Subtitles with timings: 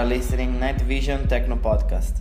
[0.00, 2.19] are listening Night Vision Techno Podcast.